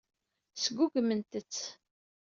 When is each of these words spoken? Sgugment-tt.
Sgugment-tt. 0.63 1.57